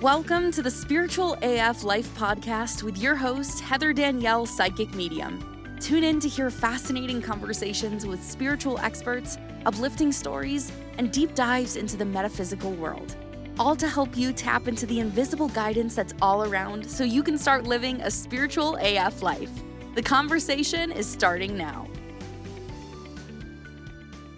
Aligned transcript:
Welcome 0.00 0.50
to 0.52 0.62
the 0.62 0.70
Spiritual 0.70 1.36
AF 1.42 1.84
Life 1.84 2.08
Podcast 2.16 2.82
with 2.82 2.96
your 2.96 3.14
host, 3.14 3.60
Heather 3.60 3.92
Danielle, 3.92 4.46
Psychic 4.46 4.94
Medium. 4.94 5.76
Tune 5.78 6.04
in 6.04 6.18
to 6.20 6.26
hear 6.26 6.48
fascinating 6.50 7.20
conversations 7.20 8.06
with 8.06 8.24
spiritual 8.24 8.78
experts, 8.78 9.36
uplifting 9.66 10.10
stories, 10.10 10.72
and 10.96 11.12
deep 11.12 11.34
dives 11.34 11.76
into 11.76 11.98
the 11.98 12.04
metaphysical 12.06 12.72
world. 12.72 13.14
All 13.58 13.76
to 13.76 13.86
help 13.86 14.16
you 14.16 14.32
tap 14.32 14.68
into 14.68 14.86
the 14.86 15.00
invisible 15.00 15.48
guidance 15.48 15.96
that's 15.96 16.14
all 16.22 16.44
around 16.44 16.88
so 16.88 17.04
you 17.04 17.22
can 17.22 17.36
start 17.36 17.64
living 17.64 18.00
a 18.00 18.10
spiritual 18.10 18.76
AF 18.80 19.20
life. 19.20 19.50
The 19.96 20.02
conversation 20.02 20.92
is 20.92 21.06
starting 21.06 21.58
now. 21.58 21.86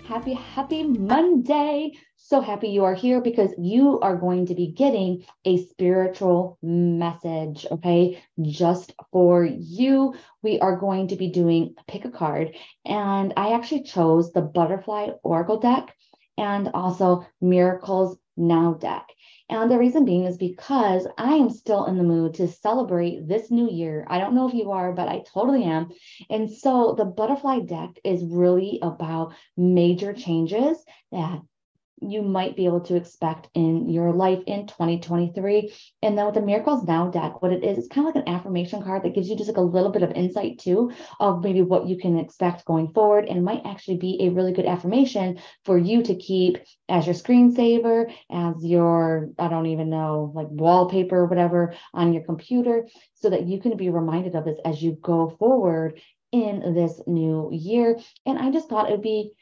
Happy, 0.08 0.34
happy 0.34 0.82
Monday. 0.82 1.92
So 2.32 2.40
happy 2.40 2.68
you 2.68 2.84
are 2.84 2.94
here 2.94 3.20
because 3.20 3.52
you 3.58 4.00
are 4.00 4.16
going 4.16 4.46
to 4.46 4.54
be 4.54 4.68
getting 4.68 5.26
a 5.44 5.66
spiritual 5.66 6.56
message, 6.62 7.66
okay? 7.70 8.22
Just 8.40 8.94
for 9.12 9.44
you. 9.44 10.14
We 10.42 10.58
are 10.58 10.78
going 10.78 11.08
to 11.08 11.16
be 11.16 11.28
doing 11.28 11.74
pick 11.86 12.06
a 12.06 12.10
card. 12.10 12.56
And 12.86 13.34
I 13.36 13.52
actually 13.52 13.82
chose 13.82 14.32
the 14.32 14.40
Butterfly 14.40 15.10
Oracle 15.22 15.58
deck 15.58 15.94
and 16.38 16.70
also 16.72 17.26
Miracles 17.42 18.16
Now 18.34 18.72
deck. 18.80 19.08
And 19.50 19.70
the 19.70 19.78
reason 19.78 20.06
being 20.06 20.24
is 20.24 20.38
because 20.38 21.06
I 21.18 21.34
am 21.34 21.50
still 21.50 21.84
in 21.84 21.98
the 21.98 22.02
mood 22.02 22.32
to 22.36 22.48
celebrate 22.48 23.28
this 23.28 23.50
new 23.50 23.70
year. 23.70 24.06
I 24.08 24.16
don't 24.16 24.34
know 24.34 24.48
if 24.48 24.54
you 24.54 24.70
are, 24.70 24.94
but 24.94 25.06
I 25.06 25.22
totally 25.34 25.64
am. 25.64 25.90
And 26.30 26.50
so 26.50 26.94
the 26.96 27.04
butterfly 27.04 27.58
deck 27.58 27.90
is 28.04 28.24
really 28.24 28.78
about 28.80 29.34
major 29.54 30.14
changes 30.14 30.82
that 31.10 31.42
you 32.02 32.22
might 32.22 32.56
be 32.56 32.66
able 32.66 32.80
to 32.80 32.96
expect 32.96 33.48
in 33.54 33.88
your 33.88 34.12
life 34.12 34.40
in 34.46 34.66
2023. 34.66 35.72
And 36.02 36.16
then 36.16 36.26
with 36.26 36.34
the 36.34 36.42
Miracles 36.42 36.84
Now 36.84 37.08
deck, 37.08 37.40
what 37.40 37.52
it 37.52 37.64
is, 37.64 37.78
it's 37.78 37.88
kind 37.88 38.06
of 38.08 38.14
like 38.14 38.26
an 38.26 38.34
affirmation 38.34 38.82
card 38.82 39.02
that 39.02 39.14
gives 39.14 39.28
you 39.28 39.36
just 39.36 39.48
like 39.48 39.56
a 39.56 39.60
little 39.60 39.90
bit 39.90 40.02
of 40.02 40.12
insight 40.12 40.58
too 40.58 40.92
of 41.20 41.42
maybe 41.42 41.62
what 41.62 41.86
you 41.86 41.96
can 41.96 42.18
expect 42.18 42.64
going 42.64 42.92
forward. 42.92 43.26
And 43.26 43.44
might 43.44 43.66
actually 43.66 43.98
be 43.98 44.18
a 44.22 44.30
really 44.30 44.52
good 44.52 44.66
affirmation 44.66 45.38
for 45.64 45.78
you 45.78 46.02
to 46.02 46.14
keep 46.14 46.58
as 46.88 47.06
your 47.06 47.14
screensaver, 47.14 48.12
as 48.30 48.64
your, 48.64 49.30
I 49.38 49.48
don't 49.48 49.66
even 49.66 49.90
know, 49.90 50.32
like 50.34 50.48
wallpaper 50.50 51.16
or 51.16 51.26
whatever 51.26 51.74
on 51.94 52.12
your 52.12 52.24
computer, 52.24 52.88
so 53.14 53.30
that 53.30 53.46
you 53.46 53.60
can 53.60 53.76
be 53.76 53.88
reminded 53.88 54.34
of 54.34 54.44
this 54.44 54.58
as 54.64 54.82
you 54.82 54.92
go 55.00 55.30
forward 55.38 56.00
in 56.32 56.74
this 56.74 57.00
new 57.06 57.50
year. 57.52 57.98
And 58.26 58.38
I 58.38 58.50
just 58.50 58.68
thought 58.68 58.88
it 58.88 58.92
would 58.92 59.02
be 59.02 59.32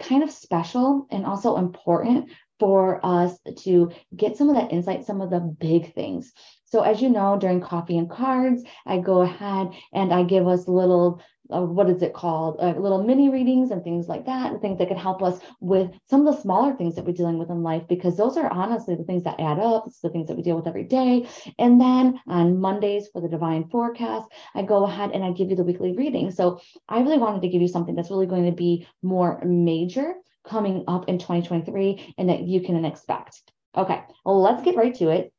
kind 0.00 0.22
of 0.22 0.30
special 0.30 1.06
and 1.10 1.24
also 1.24 1.56
important 1.56 2.30
for 2.58 3.00
us 3.04 3.38
to 3.58 3.90
get 4.14 4.36
some 4.36 4.50
of 4.50 4.56
that 4.56 4.72
insight, 4.72 5.06
some 5.06 5.20
of 5.20 5.30
the 5.30 5.40
big 5.40 5.94
things. 5.94 6.32
So, 6.66 6.82
as 6.82 7.00
you 7.00 7.08
know, 7.08 7.38
during 7.38 7.60
coffee 7.60 7.98
and 7.98 8.10
cards, 8.10 8.62
I 8.86 8.98
go 8.98 9.22
ahead 9.22 9.70
and 9.92 10.12
I 10.12 10.22
give 10.24 10.46
us 10.46 10.68
little 10.68 11.22
uh, 11.52 11.62
what 11.62 11.90
is 11.90 12.02
it 12.02 12.12
called? 12.12 12.56
Uh, 12.60 12.78
little 12.78 13.02
mini 13.02 13.28
readings 13.28 13.70
and 13.70 13.82
things 13.82 14.08
like 14.08 14.26
that, 14.26 14.52
and 14.52 14.60
things 14.60 14.78
that 14.78 14.88
can 14.88 14.96
help 14.96 15.22
us 15.22 15.40
with 15.60 15.90
some 16.08 16.26
of 16.26 16.34
the 16.34 16.40
smaller 16.40 16.74
things 16.74 16.94
that 16.94 17.04
we're 17.04 17.12
dealing 17.12 17.38
with 17.38 17.50
in 17.50 17.62
life, 17.62 17.82
because 17.88 18.16
those 18.16 18.36
are 18.36 18.52
honestly 18.52 18.94
the 18.94 19.04
things 19.04 19.24
that 19.24 19.40
add 19.40 19.58
up. 19.58 19.84
It's 19.86 20.00
the 20.00 20.10
things 20.10 20.28
that 20.28 20.36
we 20.36 20.42
deal 20.42 20.56
with 20.56 20.66
every 20.66 20.84
day. 20.84 21.28
And 21.58 21.80
then 21.80 22.20
on 22.26 22.60
Mondays 22.60 23.08
for 23.12 23.20
the 23.20 23.28
divine 23.28 23.68
forecast, 23.68 24.28
I 24.54 24.62
go 24.62 24.84
ahead 24.84 25.10
and 25.12 25.24
I 25.24 25.32
give 25.32 25.50
you 25.50 25.56
the 25.56 25.64
weekly 25.64 25.96
reading. 25.96 26.30
So 26.30 26.60
I 26.88 27.00
really 27.00 27.18
wanted 27.18 27.42
to 27.42 27.48
give 27.48 27.62
you 27.62 27.68
something 27.68 27.94
that's 27.94 28.10
really 28.10 28.26
going 28.26 28.46
to 28.46 28.52
be 28.52 28.86
more 29.02 29.42
major 29.44 30.14
coming 30.46 30.84
up 30.88 31.08
in 31.08 31.18
2023 31.18 32.14
and 32.18 32.28
that 32.28 32.42
you 32.42 32.60
can 32.60 32.84
expect. 32.84 33.42
Okay, 33.76 34.02
well, 34.24 34.40
let's 34.40 34.62
get 34.62 34.76
right 34.76 34.94
to 34.96 35.10
it. 35.10 35.32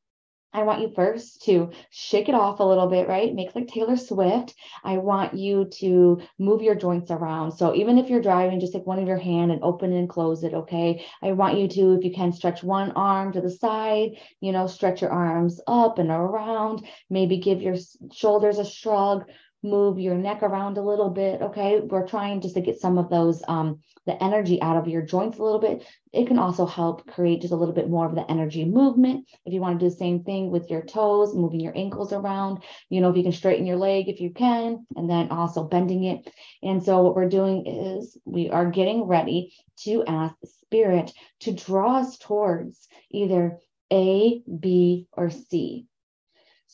I 0.54 0.64
want 0.64 0.82
you 0.82 0.92
first 0.94 1.44
to 1.44 1.72
shake 1.90 2.28
it 2.28 2.36
off 2.36 2.60
a 2.60 2.64
little 2.64 2.88
bit, 2.88 3.08
right? 3.08 3.34
Make 3.34 3.56
like 3.56 3.68
Taylor 3.68 3.96
Swift. 3.96 4.54
I 4.84 4.98
want 4.98 5.34
you 5.34 5.66
to 5.80 6.22
move 6.38 6.62
your 6.62 6.76
joints 6.76 7.10
around. 7.10 7.54
So 7.54 7.74
even 7.74 7.98
if 7.98 8.10
you're 8.10 8.22
driving, 8.22 8.60
just 8.60 8.74
take 8.74 8.86
one 8.86 9.00
of 9.00 9.08
your 9.08 9.18
hand 9.18 9.52
and 9.52 9.64
open 9.64 9.94
and 9.94 10.10
close 10.10 10.44
it, 10.44 10.54
okay? 10.54 11.06
I 11.22 11.32
want 11.32 11.58
you 11.58 11.68
to, 11.70 11.94
if 11.94 12.04
you 12.04 12.12
can, 12.14 12.34
stretch 12.34 12.64
one 12.64 12.92
arm 12.92 13.32
to 13.34 13.42
the 13.42 13.50
side, 13.50 14.12
you 14.42 14.52
know, 14.52 14.68
stretch 14.68 15.02
your 15.02 15.12
arms 15.12 15.62
up 15.68 16.00
and 16.00 16.10
around, 16.10 16.86
maybe 17.10 17.38
give 17.38 17.62
your 17.62 17.78
shoulders 18.12 18.60
a 18.60 18.66
shrug, 18.66 19.24
move 19.64 20.00
your 20.00 20.16
neck 20.16 20.42
around 20.44 20.78
a 20.78 20.82
little 20.82 21.10
bit. 21.10 21.42
Okay. 21.42 21.80
We're 21.80 22.08
trying 22.08 22.42
just 22.42 22.56
to 22.56 22.62
get 22.62 22.80
some 22.80 22.98
of 22.98 23.10
those, 23.10 23.44
um, 23.48 23.80
the 24.06 24.22
energy 24.24 24.62
out 24.62 24.78
of 24.78 24.88
your 24.88 25.04
joints 25.04 25.38
a 25.38 25.44
little 25.44 25.60
bit. 25.60 25.86
It 26.12 26.28
can 26.28 26.40
also 26.40 26.66
help 26.66 27.06
create 27.08 27.42
just 27.42 27.54
a 27.54 27.56
little 27.56 27.74
bit 27.74 27.90
more 27.90 28.08
of 28.08 28.16
the 28.16 28.30
energy 28.30 28.66
movement. 28.66 29.28
If 29.46 29.54
you 29.54 29.62
want 29.62 29.80
to 29.80 29.86
do 29.86 29.90
the 29.90 29.96
same 29.96 30.24
thing 30.24 30.50
with 30.50 30.70
your 30.70 30.82
toes, 30.82 31.36
moving 31.36 31.60
your 31.60 31.78
ankles 31.78 32.12
around, 32.12 32.64
you 32.90 33.02
know, 33.02 33.10
if 33.10 33.18
you 33.18 33.24
can 33.24 33.32
straighten 33.32 33.66
your 33.66 33.78
leg 33.78 34.10
if 34.10 34.20
you 34.20 34.32
can, 34.32 34.86
and 34.96 35.10
then 35.10 35.30
also 35.30 35.64
bending 35.64 36.06
it. 36.06 36.28
And 36.64 36.84
so 36.84 37.02
what 37.04 37.16
we're 37.16 37.30
doing 37.30 37.68
is 37.68 38.18
we 38.26 38.50
are 38.50 38.72
getting 38.72 39.04
ready 39.04 39.54
to 39.84 40.04
ask 40.06 40.36
spirit 40.44 41.12
to 41.42 41.52
draw 41.52 41.98
us 41.98 42.18
towards 42.18 42.88
either 43.12 43.60
A, 43.92 44.42
B, 44.60 45.08
or 45.12 45.30
C. 45.30 45.86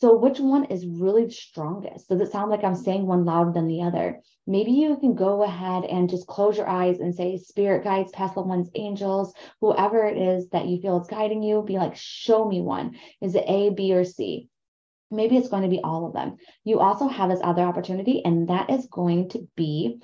So, 0.00 0.16
which 0.16 0.38
one 0.38 0.66
is 0.66 0.86
really 0.86 1.28
strongest? 1.28 2.08
Does 2.08 2.20
it 2.20 2.30
sound 2.30 2.52
like 2.52 2.62
I'm 2.62 2.76
saying 2.76 3.04
one 3.04 3.24
louder 3.24 3.50
than 3.50 3.66
the 3.66 3.82
other? 3.82 4.20
Maybe 4.46 4.70
you 4.70 4.96
can 4.96 5.16
go 5.16 5.42
ahead 5.42 5.84
and 5.84 6.08
just 6.08 6.28
close 6.28 6.56
your 6.56 6.68
eyes 6.68 7.00
and 7.00 7.12
say, 7.12 7.36
Spirit 7.36 7.82
guides, 7.82 8.12
past 8.12 8.36
loved 8.36 8.48
ones, 8.48 8.70
angels, 8.76 9.34
whoever 9.60 10.06
it 10.06 10.16
is 10.16 10.50
that 10.50 10.66
you 10.66 10.80
feel 10.80 11.00
is 11.00 11.08
guiding 11.08 11.42
you, 11.42 11.64
be 11.64 11.78
like, 11.78 11.96
show 11.96 12.48
me 12.48 12.60
one. 12.60 12.96
Is 13.20 13.34
it 13.34 13.42
A, 13.48 13.70
B, 13.70 13.92
or 13.92 14.04
C? 14.04 14.48
Maybe 15.10 15.36
it's 15.36 15.48
going 15.48 15.64
to 15.64 15.68
be 15.68 15.80
all 15.82 16.06
of 16.06 16.12
them. 16.12 16.36
You 16.62 16.78
also 16.78 17.08
have 17.08 17.30
this 17.30 17.40
other 17.42 17.62
opportunity, 17.62 18.22
and 18.24 18.50
that 18.50 18.70
is 18.70 18.86
going 18.86 19.30
to 19.30 19.48
be 19.56 20.00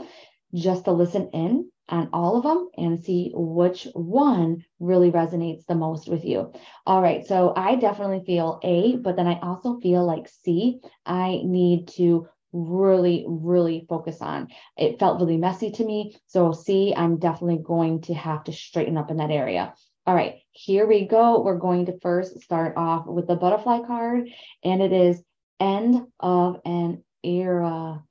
just 0.52 0.86
to 0.86 0.90
listen 0.90 1.30
in 1.32 1.70
on 1.88 2.08
all 2.12 2.36
of 2.36 2.42
them 2.44 2.68
and 2.76 3.02
see 3.02 3.30
which 3.34 3.86
one 3.94 4.64
really 4.80 5.10
resonates 5.10 5.66
the 5.66 5.74
most 5.74 6.08
with 6.08 6.24
you. 6.24 6.52
All 6.86 7.02
right, 7.02 7.26
so 7.26 7.52
I 7.56 7.76
definitely 7.76 8.22
feel 8.24 8.58
A, 8.62 8.96
but 8.96 9.16
then 9.16 9.26
I 9.26 9.38
also 9.40 9.78
feel 9.80 10.04
like 10.04 10.28
C, 10.28 10.80
I 11.04 11.40
need 11.44 11.88
to 11.96 12.26
really, 12.52 13.24
really 13.28 13.84
focus 13.88 14.22
on. 14.22 14.48
It 14.76 14.98
felt 14.98 15.20
really 15.20 15.36
messy 15.36 15.72
to 15.72 15.84
me. 15.84 16.16
So, 16.26 16.52
C, 16.52 16.94
I'm 16.96 17.18
definitely 17.18 17.62
going 17.62 18.00
to 18.02 18.14
have 18.14 18.44
to 18.44 18.52
straighten 18.52 18.96
up 18.96 19.10
in 19.10 19.18
that 19.18 19.30
area. 19.30 19.74
All 20.06 20.14
right, 20.14 20.36
here 20.52 20.86
we 20.86 21.06
go. 21.06 21.42
We're 21.42 21.58
going 21.58 21.86
to 21.86 21.98
first 22.00 22.40
start 22.40 22.74
off 22.76 23.06
with 23.06 23.26
the 23.26 23.36
butterfly 23.36 23.80
card, 23.86 24.28
and 24.62 24.82
it 24.82 24.92
is 24.92 25.22
end 25.58 26.02
of 26.20 26.60
an 26.64 27.02
era. 27.22 28.02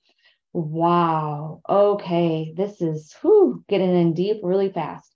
Wow. 0.54 1.62
Okay. 1.68 2.54
This 2.56 2.80
is 2.82 3.14
whew, 3.22 3.64
getting 3.68 3.96
in 3.96 4.14
deep 4.14 4.40
really 4.44 4.72
fast. 4.72 5.14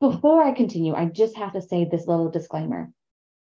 Before 0.00 0.42
I 0.42 0.52
continue, 0.52 0.94
I 0.94 1.06
just 1.06 1.36
have 1.36 1.54
to 1.54 1.62
say 1.62 1.84
this 1.84 2.06
little 2.06 2.30
disclaimer. 2.30 2.92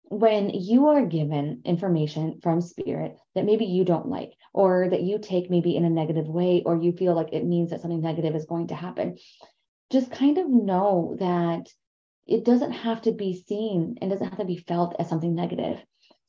When 0.04 0.50
you 0.50 0.88
are 0.88 1.04
given 1.04 1.62
information 1.64 2.40
from 2.42 2.60
spirit 2.60 3.16
that 3.34 3.44
maybe 3.44 3.66
you 3.66 3.84
don't 3.84 4.08
like, 4.08 4.32
or 4.52 4.88
that 4.88 5.02
you 5.02 5.18
take 5.18 5.50
maybe 5.50 5.76
in 5.76 5.84
a 5.84 5.90
negative 5.90 6.26
way, 6.26 6.62
or 6.64 6.76
you 6.76 6.92
feel 6.92 7.14
like 7.14 7.32
it 7.32 7.44
means 7.44 7.70
that 7.70 7.80
something 7.80 8.00
negative 8.00 8.34
is 8.34 8.46
going 8.46 8.68
to 8.68 8.74
happen, 8.74 9.18
just 9.92 10.10
kind 10.10 10.38
of 10.38 10.48
know 10.48 11.16
that 11.20 11.68
it 12.26 12.44
doesn't 12.44 12.72
have 12.72 13.02
to 13.02 13.12
be 13.12 13.44
seen 13.46 13.98
and 14.00 14.10
doesn't 14.10 14.28
have 14.28 14.38
to 14.38 14.44
be 14.44 14.56
felt 14.56 14.96
as 14.98 15.08
something 15.08 15.34
negative. 15.34 15.78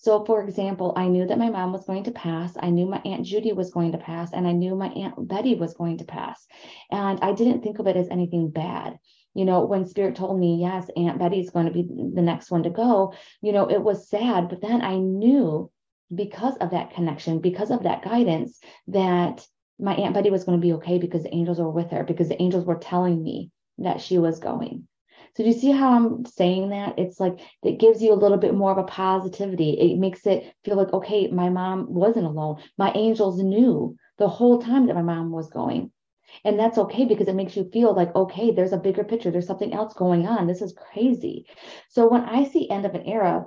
So, 0.01 0.25
for 0.25 0.41
example, 0.41 0.93
I 0.95 1.07
knew 1.07 1.27
that 1.27 1.37
my 1.37 1.51
mom 1.51 1.73
was 1.73 1.85
going 1.85 2.05
to 2.05 2.11
pass. 2.11 2.53
I 2.59 2.71
knew 2.71 2.87
my 2.87 2.99
Aunt 3.05 3.23
Judy 3.23 3.53
was 3.53 3.69
going 3.69 3.91
to 3.91 3.99
pass, 3.99 4.33
and 4.33 4.47
I 4.47 4.51
knew 4.51 4.75
my 4.75 4.87
Aunt 4.87 5.27
Betty 5.27 5.53
was 5.53 5.75
going 5.75 5.99
to 5.99 6.05
pass. 6.05 6.47
And 6.89 7.19
I 7.21 7.33
didn't 7.33 7.61
think 7.61 7.77
of 7.77 7.85
it 7.85 7.95
as 7.95 8.09
anything 8.09 8.49
bad. 8.49 8.97
You 9.35 9.45
know, 9.45 9.63
when 9.63 9.85
Spirit 9.85 10.15
told 10.15 10.39
me, 10.39 10.59
yes, 10.59 10.89
Aunt 10.97 11.19
Betty's 11.19 11.51
going 11.51 11.67
to 11.67 11.71
be 11.71 11.83
the 11.83 12.23
next 12.23 12.49
one 12.49 12.63
to 12.63 12.71
go, 12.71 13.13
you 13.43 13.51
know, 13.51 13.69
it 13.69 13.83
was 13.83 14.09
sad. 14.09 14.49
But 14.49 14.61
then 14.61 14.81
I 14.81 14.97
knew 14.97 15.69
because 16.13 16.57
of 16.57 16.71
that 16.71 16.95
connection, 16.95 17.39
because 17.39 17.69
of 17.69 17.83
that 17.83 18.03
guidance, 18.03 18.59
that 18.87 19.45
my 19.77 19.93
Aunt 19.93 20.15
Betty 20.15 20.31
was 20.31 20.45
going 20.45 20.59
to 20.59 20.65
be 20.65 20.73
okay 20.73 20.97
because 20.97 21.21
the 21.21 21.33
angels 21.33 21.59
were 21.59 21.69
with 21.69 21.91
her, 21.91 22.03
because 22.03 22.27
the 22.27 22.41
angels 22.41 22.65
were 22.65 22.79
telling 22.79 23.21
me 23.21 23.51
that 23.77 24.01
she 24.01 24.17
was 24.17 24.39
going. 24.39 24.87
So 25.35 25.43
do 25.43 25.49
you 25.49 25.53
see 25.53 25.71
how 25.71 25.93
I'm 25.93 26.25
saying 26.25 26.69
that? 26.69 26.99
It's 26.99 27.19
like 27.19 27.39
it 27.63 27.79
gives 27.79 28.01
you 28.01 28.13
a 28.13 28.21
little 28.21 28.37
bit 28.37 28.53
more 28.53 28.71
of 28.71 28.77
a 28.77 28.83
positivity. 28.83 29.71
It 29.71 29.97
makes 29.97 30.25
it 30.25 30.53
feel 30.65 30.75
like, 30.75 30.91
okay, 30.93 31.27
my 31.27 31.49
mom 31.49 31.93
wasn't 31.93 32.25
alone. 32.25 32.61
My 32.77 32.91
angels 32.93 33.41
knew 33.41 33.95
the 34.17 34.27
whole 34.27 34.61
time 34.61 34.87
that 34.87 34.95
my 34.95 35.01
mom 35.01 35.31
was 35.31 35.49
going. 35.49 35.91
And 36.43 36.59
that's 36.59 36.77
okay 36.77 37.05
because 37.05 37.27
it 37.27 37.35
makes 37.35 37.55
you 37.55 37.69
feel 37.71 37.93
like, 37.93 38.15
okay, 38.15 38.51
there's 38.51 38.73
a 38.73 38.77
bigger 38.77 39.03
picture. 39.03 39.31
There's 39.31 39.47
something 39.47 39.73
else 39.73 39.93
going 39.93 40.27
on. 40.27 40.47
This 40.47 40.61
is 40.61 40.73
crazy. 40.73 41.45
So 41.89 42.09
when 42.09 42.23
I 42.23 42.45
see 42.45 42.69
end 42.69 42.85
of 42.85 42.95
an 42.95 43.03
era, 43.03 43.45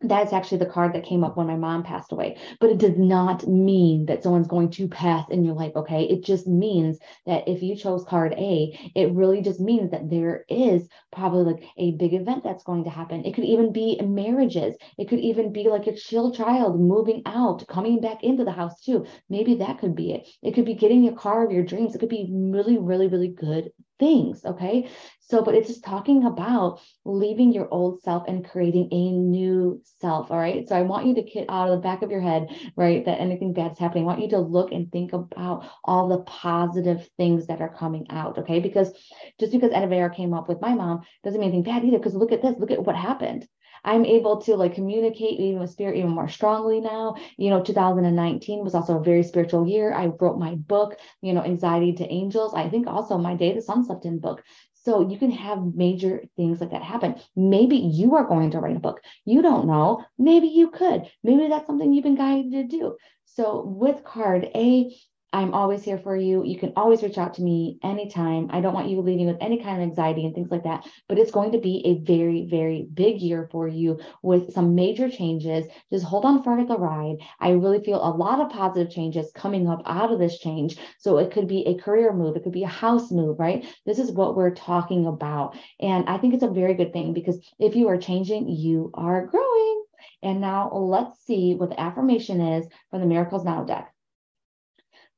that's 0.00 0.32
actually 0.32 0.58
the 0.58 0.66
card 0.66 0.92
that 0.94 1.04
came 1.04 1.24
up 1.24 1.36
when 1.36 1.46
my 1.46 1.56
mom 1.56 1.82
passed 1.82 2.12
away. 2.12 2.36
But 2.60 2.70
it 2.70 2.78
does 2.78 2.96
not 2.96 3.46
mean 3.46 4.06
that 4.06 4.22
someone's 4.22 4.48
going 4.48 4.70
to 4.72 4.88
pass 4.88 5.28
in 5.30 5.44
your 5.44 5.54
life, 5.54 5.72
okay? 5.76 6.04
It 6.04 6.24
just 6.24 6.46
means 6.46 6.98
that 7.26 7.48
if 7.48 7.62
you 7.62 7.76
chose 7.76 8.04
card 8.04 8.34
A, 8.34 8.78
it 8.94 9.12
really 9.12 9.40
just 9.40 9.60
means 9.60 9.90
that 9.90 10.10
there 10.10 10.44
is 10.48 10.88
probably 11.12 11.52
like 11.52 11.64
a 11.78 11.92
big 11.92 12.12
event 12.12 12.44
that's 12.44 12.64
going 12.64 12.84
to 12.84 12.90
happen. 12.90 13.24
It 13.24 13.34
could 13.34 13.44
even 13.44 13.72
be 13.72 14.00
marriages. 14.02 14.74
It 14.98 15.08
could 15.08 15.20
even 15.20 15.52
be 15.52 15.68
like 15.68 15.86
a 15.86 15.96
chill 15.96 16.32
child 16.32 16.80
moving 16.80 17.22
out, 17.26 17.66
coming 17.68 18.00
back 18.00 18.22
into 18.22 18.44
the 18.44 18.52
house 18.52 18.80
too. 18.80 19.06
Maybe 19.28 19.56
that 19.56 19.78
could 19.78 19.94
be 19.94 20.12
it. 20.12 20.28
It 20.42 20.54
could 20.54 20.66
be 20.66 20.74
getting 20.74 21.02
your 21.02 21.14
car 21.14 21.44
of 21.44 21.52
your 21.52 21.64
dreams. 21.64 21.94
It 21.94 21.98
could 21.98 22.08
be 22.08 22.28
really, 22.30 22.78
really, 22.78 23.08
really 23.08 23.28
good 23.28 23.70
things. 23.98 24.44
Okay. 24.44 24.88
So, 25.20 25.42
but 25.42 25.54
it's 25.54 25.68
just 25.68 25.84
talking 25.84 26.24
about 26.24 26.80
leaving 27.04 27.52
your 27.52 27.68
old 27.70 28.02
self 28.02 28.24
and 28.28 28.44
creating 28.44 28.88
a 28.92 29.10
new 29.10 29.80
self. 30.00 30.30
All 30.30 30.38
right. 30.38 30.68
So 30.68 30.76
I 30.76 30.82
want 30.82 31.06
you 31.06 31.14
to 31.14 31.22
get 31.22 31.46
out 31.48 31.68
of 31.68 31.76
the 31.76 31.82
back 31.82 32.02
of 32.02 32.10
your 32.10 32.20
head, 32.20 32.48
right, 32.76 33.04
that 33.04 33.20
anything 33.20 33.52
bad's 33.52 33.78
happening. 33.78 34.04
I 34.04 34.06
want 34.06 34.20
you 34.20 34.28
to 34.30 34.38
look 34.38 34.72
and 34.72 34.90
think 34.92 35.12
about 35.12 35.66
all 35.84 36.08
the 36.08 36.22
positive 36.22 37.08
things 37.16 37.46
that 37.46 37.60
are 37.60 37.74
coming 37.74 38.06
out. 38.10 38.38
Okay. 38.38 38.60
Because 38.60 38.92
just 39.40 39.52
because 39.52 39.72
end 39.72 39.84
of 39.84 39.92
an 39.92 39.98
era 39.98 40.14
came 40.14 40.34
up 40.34 40.48
with 40.48 40.60
my 40.60 40.74
mom 40.74 41.02
doesn't 41.22 41.40
mean 41.40 41.50
anything 41.50 41.72
bad 41.72 41.84
either. 41.84 41.98
Because 41.98 42.14
look 42.14 42.32
at 42.32 42.42
this, 42.42 42.58
look 42.58 42.70
at 42.70 42.84
what 42.84 42.96
happened. 42.96 43.46
I'm 43.84 44.04
able 44.04 44.40
to 44.42 44.56
like 44.56 44.74
communicate 44.74 45.38
even 45.38 45.60
with 45.60 45.70
spirit 45.70 45.96
even 45.96 46.10
more 46.10 46.28
strongly 46.28 46.80
now. 46.80 47.16
You 47.36 47.50
know, 47.50 47.62
2019 47.62 48.64
was 48.64 48.74
also 48.74 48.98
a 48.98 49.02
very 49.02 49.22
spiritual 49.22 49.66
year. 49.66 49.92
I 49.92 50.06
wrote 50.06 50.38
my 50.38 50.54
book, 50.54 50.98
you 51.20 51.32
know, 51.32 51.42
Anxiety 51.42 51.92
to 51.94 52.12
Angels. 52.12 52.54
I 52.54 52.68
think 52.68 52.86
also 52.86 53.18
my 53.18 53.34
Day 53.34 53.54
the 53.54 53.62
Sun 53.62 53.84
Slept 53.84 54.04
In 54.06 54.18
book. 54.18 54.42
So 54.72 55.08
you 55.08 55.18
can 55.18 55.30
have 55.30 55.74
major 55.74 56.22
things 56.36 56.60
like 56.60 56.70
that 56.72 56.82
happen. 56.82 57.16
Maybe 57.34 57.76
you 57.76 58.16
are 58.16 58.24
going 58.24 58.50
to 58.50 58.60
write 58.60 58.76
a 58.76 58.80
book. 58.80 59.00
You 59.24 59.40
don't 59.40 59.66
know. 59.66 60.04
Maybe 60.18 60.48
you 60.48 60.70
could. 60.70 61.10
Maybe 61.22 61.48
that's 61.48 61.66
something 61.66 61.92
you've 61.92 62.04
been 62.04 62.16
guided 62.16 62.52
to 62.52 62.64
do. 62.64 62.96
So 63.24 63.64
with 63.64 64.04
card 64.04 64.44
A, 64.54 64.94
I'm 65.34 65.52
always 65.52 65.82
here 65.82 65.98
for 65.98 66.16
you. 66.16 66.44
You 66.44 66.56
can 66.56 66.72
always 66.76 67.02
reach 67.02 67.18
out 67.18 67.34
to 67.34 67.42
me 67.42 67.80
anytime. 67.82 68.46
I 68.50 68.60
don't 68.60 68.72
want 68.72 68.88
you 68.88 69.00
leaving 69.00 69.26
with 69.26 69.38
any 69.40 69.60
kind 69.60 69.82
of 69.82 69.82
anxiety 69.82 70.24
and 70.24 70.32
things 70.32 70.48
like 70.48 70.62
that, 70.62 70.86
but 71.08 71.18
it's 71.18 71.32
going 71.32 71.50
to 71.52 71.58
be 71.58 71.82
a 71.84 72.04
very, 72.06 72.46
very 72.48 72.86
big 72.94 73.20
year 73.20 73.48
for 73.50 73.66
you 73.66 73.98
with 74.22 74.52
some 74.52 74.76
major 74.76 75.10
changes. 75.10 75.66
Just 75.92 76.04
hold 76.04 76.24
on 76.24 76.44
for 76.44 76.64
the 76.64 76.78
ride. 76.78 77.16
I 77.40 77.50
really 77.50 77.82
feel 77.82 77.96
a 77.96 78.14
lot 78.14 78.40
of 78.40 78.50
positive 78.50 78.92
changes 78.92 79.32
coming 79.34 79.68
up 79.68 79.82
out 79.86 80.12
of 80.12 80.20
this 80.20 80.38
change. 80.38 80.76
So 81.00 81.18
it 81.18 81.32
could 81.32 81.48
be 81.48 81.66
a 81.66 81.82
career 81.82 82.12
move, 82.12 82.36
it 82.36 82.44
could 82.44 82.52
be 82.52 82.62
a 82.62 82.68
house 82.68 83.10
move, 83.10 83.40
right? 83.40 83.66
This 83.84 83.98
is 83.98 84.12
what 84.12 84.36
we're 84.36 84.54
talking 84.54 85.04
about. 85.08 85.56
And 85.80 86.08
I 86.08 86.16
think 86.16 86.34
it's 86.34 86.44
a 86.44 86.48
very 86.48 86.74
good 86.74 86.92
thing 86.92 87.12
because 87.12 87.44
if 87.58 87.74
you 87.74 87.88
are 87.88 87.98
changing, 87.98 88.48
you 88.48 88.92
are 88.94 89.26
growing. 89.26 89.84
And 90.22 90.40
now 90.40 90.70
let's 90.72 91.26
see 91.26 91.54
what 91.54 91.70
the 91.70 91.80
affirmation 91.80 92.40
is 92.40 92.68
from 92.90 93.00
the 93.00 93.06
Miracles 93.08 93.44
Now 93.44 93.64
deck. 93.64 93.93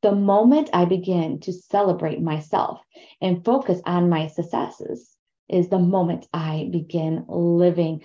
The 0.02 0.14
moment 0.14 0.70
I 0.72 0.84
begin 0.84 1.40
to 1.40 1.52
celebrate 1.52 2.20
myself 2.20 2.80
and 3.20 3.44
focus 3.44 3.80
on 3.86 4.08
my 4.10 4.26
successes 4.26 5.16
is 5.48 5.68
the 5.68 5.78
moment 5.78 6.26
I 6.32 6.68
begin 6.70 7.24
living 7.28 8.02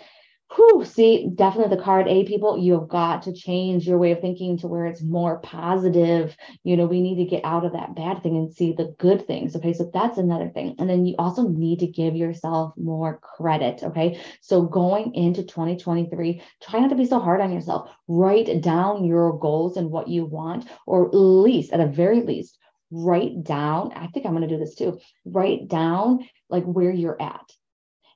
Whew, 0.55 0.83
see, 0.83 1.29
definitely 1.33 1.73
the 1.77 1.81
card 1.81 2.09
A 2.09 2.25
people, 2.25 2.57
you 2.57 2.73
have 2.73 2.89
got 2.89 3.21
to 3.23 3.33
change 3.33 3.87
your 3.87 3.97
way 3.97 4.11
of 4.11 4.19
thinking 4.19 4.57
to 4.57 4.67
where 4.67 4.85
it's 4.85 5.01
more 5.01 5.39
positive. 5.39 6.35
You 6.63 6.75
know, 6.75 6.85
we 6.87 6.99
need 6.99 7.23
to 7.23 7.29
get 7.29 7.45
out 7.45 7.63
of 7.63 7.71
that 7.71 7.95
bad 7.95 8.21
thing 8.21 8.35
and 8.35 8.51
see 8.51 8.73
the 8.73 8.93
good 8.99 9.25
things. 9.25 9.55
Okay. 9.55 9.71
So 9.71 9.89
that's 9.93 10.17
another 10.17 10.49
thing. 10.49 10.75
And 10.77 10.89
then 10.89 11.05
you 11.05 11.15
also 11.17 11.47
need 11.47 11.79
to 11.79 11.87
give 11.87 12.17
yourself 12.17 12.73
more 12.75 13.19
credit. 13.19 13.81
Okay. 13.81 14.19
So 14.41 14.63
going 14.63 15.15
into 15.15 15.43
2023, 15.43 16.41
try 16.61 16.79
not 16.81 16.89
to 16.89 16.95
be 16.95 17.05
so 17.05 17.19
hard 17.19 17.39
on 17.39 17.53
yourself. 17.53 17.89
Write 18.09 18.61
down 18.61 19.05
your 19.05 19.39
goals 19.39 19.77
and 19.77 19.89
what 19.89 20.09
you 20.09 20.25
want, 20.25 20.67
or 20.85 21.07
at 21.07 21.13
least, 21.13 21.71
at 21.71 21.79
a 21.79 21.87
very 21.87 22.23
least, 22.23 22.57
write 22.89 23.41
down. 23.43 23.93
I 23.93 24.07
think 24.07 24.25
I'm 24.25 24.35
going 24.35 24.47
to 24.47 24.53
do 24.53 24.59
this 24.59 24.75
too. 24.75 24.99
Write 25.23 25.69
down 25.69 26.27
like 26.49 26.65
where 26.65 26.91
you're 26.91 27.21
at 27.21 27.49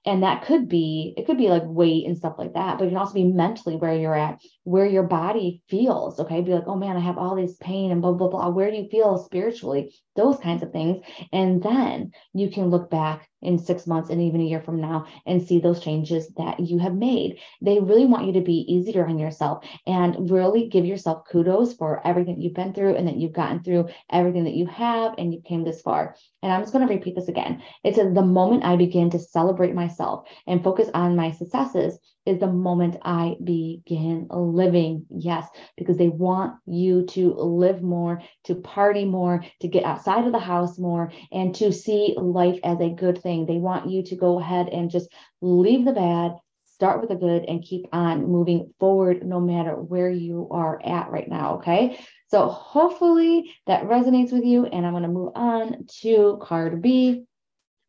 and 0.05 0.23
that 0.23 0.45
could 0.45 0.69
be 0.69 1.13
it 1.17 1.25
could 1.25 1.37
be 1.37 1.49
like 1.49 1.63
weight 1.65 2.05
and 2.05 2.17
stuff 2.17 2.35
like 2.37 2.53
that 2.53 2.77
but 2.77 2.85
it 2.85 2.89
can 2.89 2.97
also 2.97 3.13
be 3.13 3.23
mentally 3.23 3.75
where 3.75 3.95
you're 3.95 4.15
at 4.15 4.39
where 4.65 4.85
your 4.85 5.03
body 5.03 5.63
feels 5.69 6.19
okay 6.19 6.41
be 6.41 6.53
like 6.53 6.67
oh 6.67 6.75
man 6.75 6.97
i 6.97 6.99
have 6.99 7.17
all 7.17 7.35
this 7.35 7.55
pain 7.61 7.91
and 7.91 8.01
blah 8.01 8.11
blah 8.11 8.27
blah 8.27 8.49
where 8.49 8.69
do 8.69 8.77
you 8.77 8.89
feel 8.89 9.17
spiritually 9.17 9.95
those 10.15 10.37
kinds 10.39 10.61
of 10.61 10.71
things 10.71 11.03
and 11.31 11.63
then 11.63 12.11
you 12.33 12.49
can 12.49 12.69
look 12.69 12.89
back 12.89 13.29
in 13.45 13.59
six 13.59 13.85
months 13.87 14.09
and 14.09 14.21
even 14.21 14.41
a 14.41 14.45
year 14.45 14.61
from 14.61 14.81
now 14.81 15.05
and 15.25 15.41
see 15.41 15.59
those 15.59 15.79
changes 15.79 16.27
that 16.37 16.59
you 16.59 16.79
have 16.79 16.95
made. 16.95 17.39
They 17.61 17.79
really 17.79 18.05
want 18.05 18.25
you 18.25 18.33
to 18.33 18.41
be 18.41 18.65
easier 18.67 19.05
on 19.05 19.19
yourself 19.19 19.63
and 19.85 20.29
really 20.31 20.67
give 20.67 20.85
yourself 20.85 21.27
kudos 21.31 21.73
for 21.75 22.05
everything 22.05 22.41
you've 22.41 22.55
been 22.55 22.73
through 22.73 22.95
and 22.95 23.07
that 23.07 23.17
you've 23.17 23.33
gotten 23.33 23.63
through 23.63 23.89
everything 24.11 24.45
that 24.45 24.55
you 24.55 24.65
have 24.67 25.13
and 25.17 25.33
you 25.33 25.41
came 25.41 25.63
this 25.63 25.81
far. 25.81 26.15
And 26.41 26.51
I'm 26.51 26.61
just 26.61 26.73
going 26.73 26.87
to 26.87 26.93
repeat 26.93 27.15
this 27.15 27.27
again. 27.27 27.61
It 27.83 27.95
says, 27.95 28.13
the 28.13 28.21
moment 28.21 28.65
I 28.65 28.75
begin 28.75 29.09
to 29.11 29.19
celebrate 29.19 29.75
myself 29.75 30.27
and 30.47 30.63
focus 30.63 30.89
on 30.93 31.15
my 31.15 31.31
successes, 31.31 31.99
is 32.25 32.39
the 32.39 32.47
moment 32.47 32.97
I 33.03 33.35
begin 33.43 34.27
living. 34.29 35.05
Yes, 35.09 35.47
because 35.77 35.97
they 35.97 36.09
want 36.09 36.55
you 36.65 37.05
to 37.07 37.33
live 37.33 37.81
more, 37.81 38.21
to 38.45 38.55
party 38.55 39.05
more, 39.05 39.43
to 39.61 39.67
get 39.67 39.85
outside 39.85 40.25
of 40.25 40.31
the 40.31 40.39
house 40.39 40.79
more, 40.79 41.11
and 41.31 41.53
to 41.55 41.71
see 41.71 42.15
life 42.17 42.59
as 42.63 42.79
a 42.79 42.89
good 42.89 43.21
thing. 43.21 43.45
They 43.45 43.57
want 43.57 43.89
you 43.89 44.03
to 44.03 44.15
go 44.15 44.39
ahead 44.39 44.69
and 44.69 44.89
just 44.89 45.09
leave 45.41 45.85
the 45.85 45.93
bad, 45.93 46.33
start 46.65 46.99
with 46.99 47.09
the 47.09 47.15
good, 47.15 47.45
and 47.45 47.63
keep 47.63 47.85
on 47.93 48.25
moving 48.25 48.73
forward 48.79 49.25
no 49.25 49.39
matter 49.39 49.75
where 49.75 50.09
you 50.09 50.47
are 50.51 50.81
at 50.83 51.11
right 51.11 51.29
now. 51.29 51.55
Okay. 51.55 51.99
So 52.27 52.47
hopefully 52.47 53.53
that 53.67 53.83
resonates 53.83 54.33
with 54.33 54.43
you. 54.43 54.65
And 54.65 54.85
I'm 54.85 54.93
going 54.93 55.03
to 55.03 55.09
move 55.09 55.33
on 55.35 55.85
to 56.01 56.39
card 56.41 56.81
B. 56.81 57.23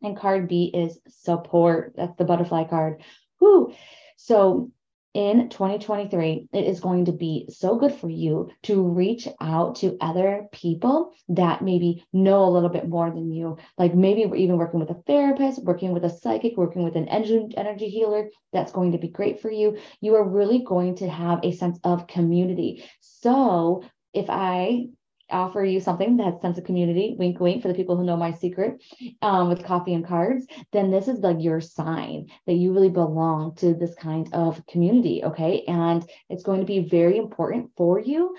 And 0.03 0.17
card 0.17 0.47
B 0.47 0.71
is 0.75 0.99
support. 1.09 1.95
That's 1.97 2.15
the 2.17 2.27
butterfly 2.27 2.65
card. 2.65 3.03
Whoo 3.41 3.73
so 4.17 4.71
in 5.17 5.49
2023, 5.49 6.49
it 6.53 6.65
is 6.67 6.81
going 6.81 7.07
to 7.07 7.13
be 7.13 7.49
so 7.49 7.79
good 7.79 7.95
for 7.95 8.11
you 8.11 8.51
to 8.65 8.83
reach 8.83 9.27
out 9.41 9.77
to 9.77 9.97
other 9.99 10.47
people 10.53 11.15
that 11.31 11.63
maybe 11.63 12.05
know 12.13 12.45
a 12.45 12.51
little 12.51 12.69
bit 12.69 12.87
more 12.87 13.11
than 13.11 13.33
you. 13.33 13.57
Like 13.79 13.95
maybe 13.95 14.27
we're 14.27 14.37
even 14.37 14.59
working 14.59 14.79
with 14.79 14.91
a 14.91 15.03
therapist, 15.07 15.65
working 15.65 15.93
with 15.93 16.05
a 16.05 16.11
psychic, 16.11 16.59
working 16.59 16.85
with 16.85 16.97
an 16.97 17.09
energy 17.09 17.89
healer. 17.89 18.29
That's 18.53 18.73
going 18.73 18.93
to 18.93 18.99
be 18.99 19.09
great 19.09 19.41
for 19.41 19.51
you. 19.51 19.79
You 20.03 20.17
are 20.17 20.29
really 20.29 20.59
going 20.59 20.97
to 20.97 21.09
have 21.09 21.41
a 21.43 21.53
sense 21.53 21.79
of 21.83 22.07
community. 22.07 22.85
So 23.01 23.85
if 24.13 24.27
I 24.29 24.89
offer 25.31 25.65
you 25.65 25.81
something 25.81 26.17
that 26.17 26.41
sense 26.41 26.59
of 26.59 26.65
community, 26.65 27.17
wink, 27.19 27.41
wink, 27.41 27.63
for 27.63 27.69
the 27.69 27.75
people 27.75 27.97
who 27.97 28.05
know 28.05 28.17
my 28.17 28.33
secret 28.33 28.83
um, 29.23 29.49
with 29.49 29.65
coffee 29.65 29.95
and 29.95 30.07
cards, 30.07 30.47
then 30.73 30.91
this 30.91 31.09
is 31.09 31.21
like 31.21 31.43
your 31.43 31.61
sign 31.61 32.27
that 32.47 32.55
you 32.55 32.73
really 32.73 32.91
belong 32.91 33.55
to 33.57 33.75
this 33.75 33.95
kind 33.95 34.33
of 34.33 34.65
community. 34.67 35.23
Okay. 35.25 35.65
And 35.67 36.09
it's 36.29 36.43
going 36.43 36.61
to 36.61 36.67
be 36.67 36.81
very 36.81 37.19
important 37.19 37.71
for 37.77 37.99
you 38.01 38.37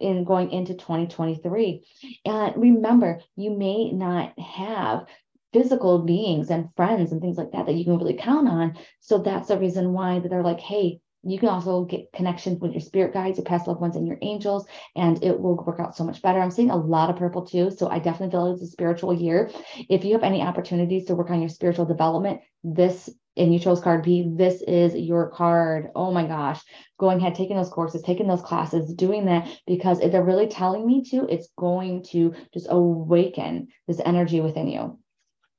in 0.00 0.24
going 0.24 0.50
into 0.50 0.74
2023. 0.74 1.84
And 2.24 2.56
remember, 2.56 3.20
you 3.36 3.50
may 3.50 3.92
not 3.92 4.38
have 4.38 5.06
physical 5.52 6.00
beings 6.00 6.50
and 6.50 6.68
friends 6.74 7.12
and 7.12 7.20
things 7.20 7.38
like 7.38 7.52
that 7.52 7.66
that 7.66 7.74
you 7.74 7.84
can 7.84 7.96
really 7.96 8.14
count 8.14 8.48
on. 8.48 8.76
So 9.00 9.18
that's 9.18 9.48
the 9.48 9.58
reason 9.58 9.92
why 9.92 10.18
they're 10.18 10.42
like, 10.42 10.60
hey, 10.60 11.00
you 11.26 11.38
can 11.38 11.48
also 11.48 11.84
get 11.84 12.12
connections 12.12 12.60
with 12.60 12.72
your 12.72 12.80
spirit 12.80 13.12
guides, 13.12 13.38
your 13.38 13.44
past 13.44 13.66
loved 13.66 13.80
ones, 13.80 13.96
and 13.96 14.06
your 14.06 14.18
angels, 14.22 14.66
and 14.96 15.22
it 15.22 15.38
will 15.38 15.56
work 15.56 15.80
out 15.80 15.96
so 15.96 16.04
much 16.04 16.22
better. 16.22 16.40
I'm 16.40 16.50
seeing 16.50 16.70
a 16.70 16.76
lot 16.76 17.10
of 17.10 17.16
purple 17.16 17.46
too, 17.46 17.70
so 17.70 17.88
I 17.88 17.98
definitely 17.98 18.30
feel 18.30 18.52
it's 18.52 18.62
a 18.62 18.66
spiritual 18.66 19.14
year. 19.14 19.50
If 19.88 20.04
you 20.04 20.12
have 20.12 20.22
any 20.22 20.42
opportunities 20.42 21.06
to 21.06 21.14
work 21.14 21.30
on 21.30 21.40
your 21.40 21.48
spiritual 21.48 21.86
development, 21.86 22.40
this 22.62 23.10
and 23.36 23.52
you 23.52 23.58
chose 23.58 23.80
card 23.80 24.04
B, 24.04 24.32
this 24.36 24.62
is 24.62 24.94
your 24.94 25.30
card. 25.30 25.88
Oh 25.96 26.12
my 26.12 26.24
gosh, 26.26 26.62
going 26.98 27.18
ahead, 27.18 27.34
taking 27.34 27.56
those 27.56 27.68
courses, 27.68 28.02
taking 28.02 28.28
those 28.28 28.42
classes, 28.42 28.94
doing 28.94 29.26
that 29.26 29.48
because 29.66 30.00
if 30.00 30.12
they're 30.12 30.22
really 30.22 30.46
telling 30.46 30.86
me 30.86 31.02
to, 31.10 31.26
it's 31.28 31.48
going 31.56 32.04
to 32.10 32.34
just 32.52 32.68
awaken 32.70 33.68
this 33.88 34.00
energy 34.04 34.40
within 34.40 34.68
you. 34.68 34.98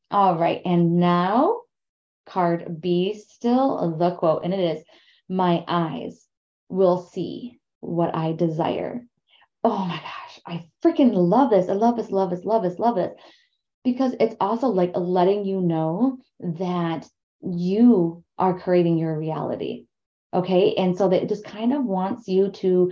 All 0.10 0.38
right, 0.38 0.62
and 0.64 0.98
now 0.98 1.62
card 2.26 2.82
B, 2.82 3.14
still 3.14 3.98
the 3.98 4.16
quote, 4.16 4.44
and 4.44 4.54
it 4.54 4.78
is 4.78 4.84
my 5.30 5.64
eyes 5.68 6.26
will 6.70 6.98
see 6.98 7.60
what 7.80 8.16
I 8.16 8.34
desire. 8.34 9.06
Oh 9.64 9.86
my 9.86 9.98
gosh, 9.98 10.40
I 10.46 10.70
freaking 10.84 11.12
love 11.14 11.50
this. 11.50 11.70
I 11.70 11.74
love 11.74 11.98
this, 11.98 12.12
love 12.12 12.30
this, 12.30 12.46
love 12.46 12.64
this, 12.64 12.80
love 12.80 12.96
this. 12.96 13.14
Because 13.84 14.16
it's 14.20 14.36
also 14.40 14.68
like 14.68 14.92
letting 14.96 15.46
you 15.46 15.62
know 15.62 16.18
that 16.40 17.08
you 17.42 18.24
are 18.38 18.60
creating 18.60 18.98
your 18.98 19.18
reality. 19.18 19.86
Okay. 20.34 20.74
And 20.76 20.98
so 20.98 21.10
that 21.10 21.24
it 21.24 21.30
just 21.30 21.46
kind 21.46 21.74
of 21.74 21.86
wants 21.86 22.28
you 22.28 22.52
to 22.52 22.92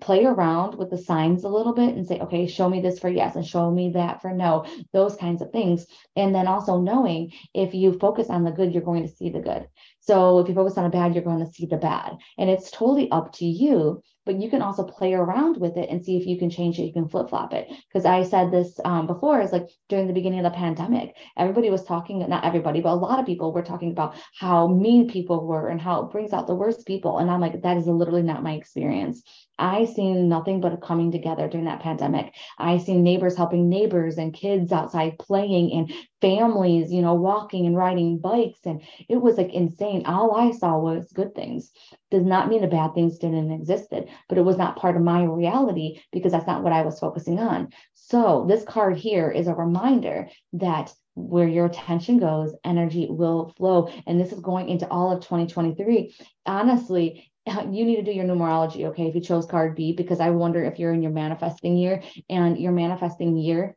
play 0.00 0.24
around 0.24 0.76
with 0.76 0.90
the 0.90 0.98
signs 0.98 1.44
a 1.44 1.48
little 1.48 1.74
bit 1.74 1.94
and 1.94 2.06
say, 2.06 2.20
okay, 2.20 2.46
show 2.46 2.68
me 2.68 2.80
this 2.80 2.98
for 2.98 3.08
yes 3.08 3.36
and 3.36 3.46
show 3.46 3.70
me 3.70 3.90
that 3.90 4.22
for 4.22 4.32
no, 4.32 4.64
those 4.92 5.16
kinds 5.16 5.42
of 5.42 5.50
things. 5.50 5.86
And 6.16 6.34
then 6.34 6.46
also 6.46 6.80
knowing 6.80 7.32
if 7.54 7.74
you 7.74 7.98
focus 7.98 8.30
on 8.30 8.44
the 8.44 8.50
good, 8.50 8.72
you're 8.72 8.82
going 8.82 9.06
to 9.06 9.14
see 9.14 9.30
the 9.30 9.40
good. 9.40 9.68
So 10.00 10.40
if 10.40 10.48
you 10.48 10.54
focus 10.54 10.76
on 10.76 10.84
the 10.84 10.90
bad, 10.90 11.14
you're 11.14 11.22
going 11.22 11.44
to 11.44 11.52
see 11.52 11.66
the 11.66 11.76
bad. 11.76 12.16
And 12.36 12.50
it's 12.50 12.70
totally 12.70 13.10
up 13.10 13.32
to 13.34 13.44
you, 13.44 14.02
but 14.26 14.40
you 14.40 14.50
can 14.50 14.60
also 14.60 14.84
play 14.84 15.14
around 15.14 15.58
with 15.58 15.76
it 15.76 15.88
and 15.90 16.04
see 16.04 16.16
if 16.16 16.26
you 16.26 16.38
can 16.38 16.50
change 16.50 16.78
it. 16.78 16.84
You 16.84 16.92
can 16.92 17.08
flip 17.08 17.28
flop 17.28 17.52
it. 17.52 17.68
Because 17.88 18.04
I 18.04 18.24
said 18.24 18.50
this 18.50 18.80
um, 18.84 19.06
before 19.06 19.40
is 19.40 19.52
like 19.52 19.68
during 19.88 20.08
the 20.08 20.12
beginning 20.12 20.40
of 20.40 20.44
the 20.44 20.58
pandemic, 20.58 21.16
everybody 21.36 21.70
was 21.70 21.84
talking, 21.84 22.18
not 22.28 22.44
everybody, 22.44 22.80
but 22.80 22.92
a 22.92 22.94
lot 22.94 23.20
of 23.20 23.26
people 23.26 23.52
were 23.52 23.62
talking 23.62 23.92
about 23.92 24.16
how 24.38 24.66
mean 24.66 25.08
people 25.08 25.46
were 25.46 25.68
and 25.68 25.80
how 25.80 26.02
it 26.02 26.10
brings 26.10 26.32
out 26.32 26.48
the 26.48 26.54
worst 26.54 26.84
people. 26.84 27.18
And 27.18 27.30
I'm 27.30 27.40
like, 27.40 27.62
that 27.62 27.76
is 27.76 27.86
literally 27.86 28.22
not 28.22 28.42
my 28.42 28.54
experience. 28.54 29.22
I 29.62 29.84
seen 29.84 30.28
nothing 30.28 30.60
but 30.60 30.82
coming 30.82 31.12
together 31.12 31.48
during 31.48 31.66
that 31.66 31.82
pandemic. 31.82 32.34
I 32.58 32.78
seen 32.78 33.04
neighbors 33.04 33.36
helping 33.36 33.68
neighbors 33.68 34.18
and 34.18 34.34
kids 34.34 34.72
outside 34.72 35.20
playing 35.20 35.72
and 35.72 35.92
families, 36.20 36.92
you 36.92 37.00
know, 37.00 37.14
walking 37.14 37.66
and 37.66 37.76
riding 37.76 38.18
bikes. 38.18 38.58
And 38.64 38.82
it 39.08 39.16
was 39.22 39.36
like 39.36 39.54
insane. 39.54 40.04
All 40.04 40.34
I 40.34 40.50
saw 40.50 40.78
was 40.78 41.12
good 41.12 41.36
things. 41.36 41.70
Does 42.10 42.24
not 42.24 42.48
mean 42.48 42.60
the 42.60 42.66
bad 42.66 42.92
things 42.94 43.18
didn't 43.18 43.52
existed, 43.52 44.08
but 44.28 44.36
it 44.36 44.44
was 44.44 44.58
not 44.58 44.76
part 44.76 44.96
of 44.96 45.02
my 45.02 45.22
reality 45.22 46.00
because 46.10 46.32
that's 46.32 46.46
not 46.46 46.64
what 46.64 46.72
I 46.72 46.82
was 46.82 46.98
focusing 46.98 47.38
on. 47.38 47.68
So 47.94 48.44
this 48.48 48.64
card 48.64 48.96
here 48.96 49.30
is 49.30 49.46
a 49.46 49.54
reminder 49.54 50.28
that 50.54 50.92
where 51.14 51.48
your 51.48 51.66
attention 51.66 52.18
goes, 52.18 52.54
energy 52.64 53.06
will 53.08 53.52
flow. 53.56 53.90
And 54.06 54.18
this 54.18 54.32
is 54.32 54.40
going 54.40 54.68
into 54.68 54.88
all 54.88 55.12
of 55.12 55.20
2023. 55.20 56.14
Honestly, 56.46 57.31
you 57.46 57.84
need 57.84 57.96
to 57.96 58.02
do 58.02 58.12
your 58.12 58.24
numerology, 58.24 58.86
okay? 58.86 59.06
If 59.08 59.14
you 59.14 59.20
chose 59.20 59.46
card 59.46 59.74
B, 59.74 59.92
because 59.92 60.20
I 60.20 60.30
wonder 60.30 60.62
if 60.64 60.78
you're 60.78 60.92
in 60.92 61.02
your 61.02 61.12
manifesting 61.12 61.76
year 61.76 62.02
and 62.28 62.58
your 62.58 62.72
manifesting 62.72 63.36
year 63.36 63.76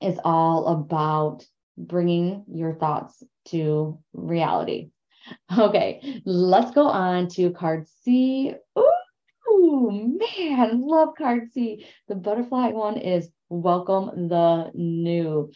is 0.00 0.18
all 0.24 0.68
about 0.68 1.44
bringing 1.76 2.44
your 2.48 2.74
thoughts 2.74 3.22
to 3.46 3.98
reality. 4.12 4.90
Okay, 5.56 6.22
let's 6.24 6.70
go 6.72 6.86
on 6.86 7.28
to 7.28 7.50
card 7.50 7.86
C. 8.02 8.54
Ooh, 9.48 10.18
man, 10.38 10.82
love 10.82 11.14
card 11.16 11.50
C. 11.52 11.86
The 12.08 12.14
butterfly 12.14 12.68
one 12.68 12.98
is 12.98 13.28
welcome 13.48 14.28
the 14.28 14.70
new. 14.74 15.50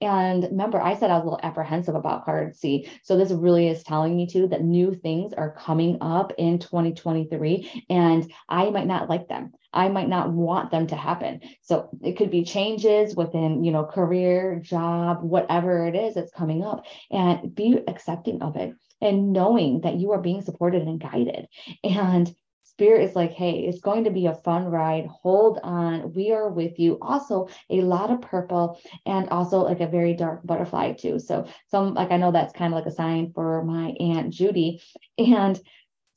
And 0.00 0.44
remember, 0.44 0.80
I 0.80 0.94
said 0.94 1.10
I 1.10 1.14
was 1.14 1.22
a 1.22 1.24
little 1.24 1.40
apprehensive 1.42 1.94
about 1.94 2.24
card 2.24 2.56
C. 2.56 2.90
So 3.02 3.16
this 3.16 3.30
really 3.30 3.68
is 3.68 3.82
telling 3.82 4.16
me 4.16 4.26
too 4.26 4.48
that 4.48 4.62
new 4.62 4.94
things 4.94 5.32
are 5.32 5.54
coming 5.54 5.98
up 6.00 6.32
in 6.36 6.58
2023 6.58 7.86
and 7.88 8.30
I 8.48 8.70
might 8.70 8.86
not 8.86 9.08
like 9.08 9.28
them. 9.28 9.52
I 9.72 9.88
might 9.88 10.08
not 10.08 10.30
want 10.30 10.70
them 10.70 10.86
to 10.88 10.96
happen. 10.96 11.40
So 11.62 11.88
it 12.02 12.16
could 12.16 12.30
be 12.30 12.44
changes 12.44 13.16
within, 13.16 13.64
you 13.64 13.72
know, 13.72 13.84
career, 13.84 14.60
job, 14.60 15.22
whatever 15.22 15.86
it 15.86 15.96
is 15.96 16.14
that's 16.14 16.32
coming 16.32 16.62
up 16.62 16.84
and 17.10 17.54
be 17.54 17.80
accepting 17.88 18.42
of 18.42 18.56
it 18.56 18.74
and 19.00 19.32
knowing 19.32 19.82
that 19.82 19.96
you 19.96 20.12
are 20.12 20.20
being 20.20 20.42
supported 20.42 20.82
and 20.82 21.00
guided. 21.00 21.48
And 21.82 22.34
Spirit 22.76 23.04
is 23.04 23.14
like, 23.14 23.30
hey, 23.30 23.60
it's 23.60 23.78
going 23.78 24.02
to 24.02 24.10
be 24.10 24.26
a 24.26 24.34
fun 24.34 24.64
ride. 24.64 25.06
Hold 25.06 25.60
on. 25.62 26.12
We 26.12 26.32
are 26.32 26.48
with 26.48 26.80
you. 26.80 26.98
Also, 27.00 27.48
a 27.70 27.82
lot 27.82 28.10
of 28.10 28.20
purple 28.20 28.80
and 29.06 29.28
also 29.28 29.60
like 29.60 29.80
a 29.80 29.86
very 29.86 30.12
dark 30.14 30.44
butterfly, 30.44 30.94
too. 30.94 31.20
So, 31.20 31.46
some 31.70 31.94
like 31.94 32.10
I 32.10 32.16
know 32.16 32.32
that's 32.32 32.52
kind 32.52 32.74
of 32.74 32.76
like 32.76 32.92
a 32.92 32.94
sign 32.94 33.30
for 33.32 33.62
my 33.64 33.94
Aunt 34.00 34.30
Judy. 34.34 34.82
And 35.18 35.60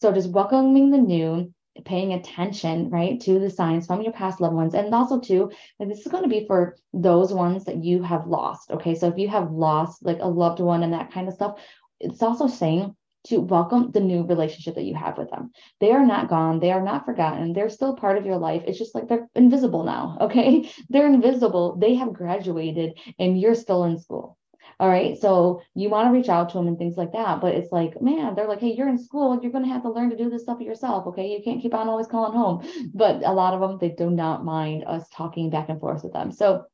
so, 0.02 0.12
just 0.12 0.32
welcoming 0.32 0.90
the 0.90 0.98
new, 0.98 1.54
paying 1.86 2.14
attention, 2.14 2.90
right, 2.90 3.22
to 3.22 3.38
the 3.38 3.52
signs 3.52 3.86
from 3.86 4.02
your 4.02 4.14
past 4.14 4.42
loved 4.42 4.56
ones. 4.56 4.74
And 4.74 4.92
also, 4.96 5.20
too, 5.20 5.52
this 5.80 6.00
is 6.00 6.12
going 6.12 6.24
to 6.24 6.30
be 6.30 6.48
for 6.48 6.76
those 6.92 7.32
ones 7.32 7.66
that 7.66 7.84
you 7.84 8.02
have 8.02 8.26
lost. 8.26 8.72
Okay. 8.72 8.96
So, 8.96 9.10
if 9.10 9.20
you 9.20 9.28
have 9.28 9.52
lost 9.52 10.04
like 10.04 10.22
a 10.22 10.28
loved 10.28 10.60
one 10.60 10.82
and 10.82 10.94
that 10.94 11.12
kind 11.12 11.28
of 11.28 11.36
stuff, 11.36 11.60
it's 12.00 12.24
also 12.24 12.48
saying 12.48 12.96
to 13.28 13.40
welcome 13.40 13.92
the 13.92 14.00
new 14.00 14.26
relationship 14.26 14.76
that 14.76 14.84
you 14.84 14.96
have 14.96 15.18
with 15.18 15.30
them. 15.30 15.52
They 15.80 15.92
are 15.92 16.06
not 16.06 16.30
gone. 16.30 16.60
They 16.60 16.72
are 16.72 16.82
not 16.82 17.06
forgotten. 17.06 17.54
They're 17.54 17.70
still 17.70 17.96
part 17.96 18.18
of 18.18 18.26
your 18.26 18.38
life. 18.38 18.64
It's 18.66 18.78
just 18.78 18.96
like 18.96 19.08
they're 19.08 19.30
invisible 19.36 19.84
now. 19.84 20.18
Okay. 20.28 20.70
They're 20.90 21.08
invisible. 21.08 21.78
They 21.78 21.96
have 21.96 22.12
graduated 22.12 23.00
and 23.18 23.40
you're 23.40 23.56
still 23.56 23.86
in 23.86 23.98
school. 23.98 24.38
All 24.80 24.90
right. 24.90 25.18
So 25.18 25.62
you 25.74 25.90
want 25.90 26.08
to 26.08 26.12
reach 26.12 26.28
out 26.28 26.50
to 26.50 26.58
them 26.58 26.68
and 26.68 26.78
things 26.78 26.98
like 26.98 27.14
that. 27.14 27.40
But 27.40 27.56
it's 27.56 27.72
like, 27.72 28.02
man, 28.02 28.36
they're 28.36 28.48
like, 28.48 28.60
hey, 28.60 28.74
you're 28.74 28.90
in 28.90 29.02
school. 29.02 29.40
You're 29.42 29.54
going 29.54 29.64
to 29.64 29.72
have 29.72 29.84
to 29.84 29.90
learn 29.92 30.10
to 30.10 30.18
do 30.18 30.30
this 30.30 30.44
stuff 30.44 30.60
yourself. 30.60 31.08
Okay. 31.08 31.28
You 31.30 31.42
can't 31.44 31.62
keep 31.62 31.74
on 31.74 31.88
always 31.88 32.08
calling 32.08 32.38
home. 32.38 32.68
But 32.94 33.24
a 33.24 33.32
lot 33.32 33.54
of 33.54 33.62
them, 33.62 33.78
they 33.80 33.90
do 33.90 34.10
not 34.10 34.44
mind 34.44 34.84
us 34.86 35.08
talking 35.14 35.50
back 35.50 35.70
and 35.70 35.80
forth 35.80 36.04
with 36.04 36.14
them. 36.14 36.32
So 36.32 36.66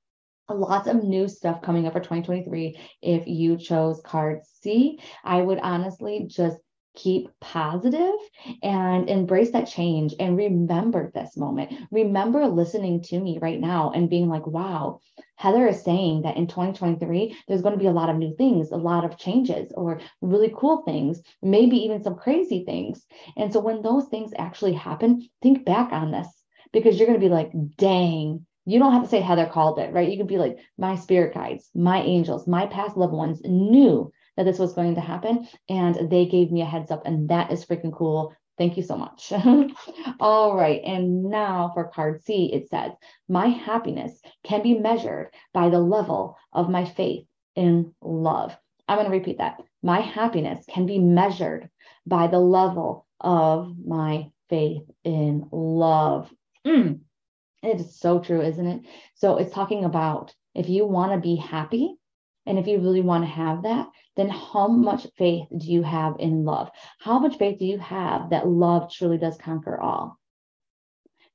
lots 0.54 0.88
of 0.88 1.04
new 1.04 1.28
stuff 1.28 1.62
coming 1.62 1.88
up 1.88 1.94
for 1.94 2.00
2023 2.00 2.80
if 3.02 3.28
you 3.28 3.58
chose 3.58 4.02
card 4.04 4.42
C. 4.62 5.00
I 5.24 5.42
would 5.42 5.60
honestly 5.60 6.26
just 6.28 6.58
keep 6.96 7.28
positive 7.42 8.14
and 8.62 9.10
embrace 9.10 9.52
that 9.52 9.68
change 9.68 10.14
and 10.20 10.38
remember 10.38 11.12
this 11.14 11.36
moment. 11.36 11.74
Remember 11.92 12.48
listening 12.48 13.02
to 13.04 13.20
me 13.20 13.40
right 13.42 13.60
now 13.60 13.92
and 13.92 14.10
being 14.10 14.30
like, 14.30 14.46
wow, 14.46 15.00
Heather 15.36 15.68
is 15.68 15.84
saying 15.84 16.22
that 16.22 16.38
in 16.38 16.48
2023, 16.48 17.36
there's 17.48 17.62
going 17.62 17.74
to 17.74 17.80
be 17.80 17.88
a 17.88 17.92
lot 17.92 18.10
of 18.10 18.18
new 18.18 18.36
things, 18.36 18.72
a 18.72 18.78
lot 18.78 19.06
of 19.06 19.18
changes, 19.18 19.72
or 19.76 20.00
really 20.22 20.54
cool 20.56 20.84
things, 20.84 21.22
maybe 21.42 21.78
even 21.78 22.04
some 22.04 22.16
crazy 22.16 22.64
things. 22.64 23.06
And 23.36 23.52
so 23.52 23.60
when 23.60 23.82
those 23.82 24.08
things 24.08 24.32
actually 24.38 24.74
happen, 24.74 25.28
think 25.42 25.66
back 25.66 25.92
on 25.92 26.12
this 26.12 26.28
because 26.72 26.98
you're 26.98 27.08
going 27.08 27.20
to 27.20 27.26
be 27.26 27.34
like, 27.34 27.52
dang, 27.76 28.46
you 28.66 28.80
don't 28.80 28.94
have 28.94 29.04
to 29.04 29.10
say 29.10 29.20
Heather 29.20 29.46
called 29.46 29.80
it, 29.80 29.94
right? 29.94 30.10
You 30.10 30.18
could 30.18 30.28
be 30.28 30.38
like, 30.38 30.58
my 30.78 30.96
spirit 30.96 31.34
guides, 31.34 31.70
my 31.76 32.02
angels, 32.02 32.48
my 32.48 32.66
past 32.68 32.96
loved 32.98 33.14
ones 33.14 33.42
knew 33.44 34.12
that 34.38 34.44
this 34.44 34.60
was 34.60 34.74
going 34.74 34.96
to 34.96 35.02
happen 35.02 35.48
and 35.70 36.10
they 36.10 36.26
gave 36.26 36.52
me 36.52 36.62
a 36.62 36.66
heads 36.66 36.92
up. 36.92 37.06
And 37.06 37.30
that 37.30 37.52
is 37.52 37.66
freaking 37.66 37.94
cool. 37.94 38.34
Thank 38.58 38.78
you 38.78 38.84
so 38.84 38.98
much. 38.98 39.34
All 40.20 40.56
right. 40.56 40.82
And 40.86 41.26
now 41.26 41.72
for 41.74 41.86
card 41.86 42.24
C, 42.24 42.52
it 42.54 42.70
says, 42.70 42.92
My 43.28 43.48
happiness 43.48 44.20
can 44.44 44.62
be 44.62 44.78
measured 44.78 45.34
by 45.54 45.70
the 45.70 45.80
level 45.80 46.38
of 46.52 46.70
my 46.70 46.86
faith 46.86 47.26
in 47.56 47.94
love. 48.02 48.56
I'm 48.88 48.98
going 48.98 49.10
to 49.10 49.18
repeat 49.18 49.40
that. 49.40 49.62
My 49.82 50.02
happiness 50.02 50.66
can 50.70 50.86
be 50.86 51.00
measured 51.00 51.70
by 52.06 52.28
the 52.28 52.40
level 52.40 53.08
of 53.20 53.76
my 53.86 54.30
faith 54.50 54.84
in 55.04 55.48
love. 55.52 56.32
Mm. 56.66 57.00
It 57.64 57.80
is 57.80 57.98
so 57.98 58.20
true, 58.20 58.42
isn't 58.42 58.68
it? 58.68 58.82
So 59.16 59.38
it's 59.38 59.54
talking 59.54 59.86
about 59.86 60.36
if 60.54 60.70
you 60.70 60.86
want 60.86 61.14
to 61.14 61.20
be 61.20 61.38
happy 61.38 61.96
and 62.46 62.60
if 62.60 62.68
you 62.68 62.80
really 62.80 63.02
want 63.02 63.24
to 63.24 63.30
have 63.30 63.64
that, 63.64 63.88
then 64.18 64.30
how 64.30 64.68
much 64.68 65.08
faith 65.18 65.48
do 65.58 65.72
you 65.72 65.82
have 65.82 66.18
in 66.20 66.44
love? 66.44 66.70
How 67.00 67.20
much 67.20 67.38
faith 67.38 67.60
do 67.60 67.66
you 67.66 67.80
have 67.80 68.30
that 68.32 68.48
love 68.48 68.92
truly 68.92 69.18
does 69.18 69.38
conquer 69.38 69.80
all? 69.80 70.20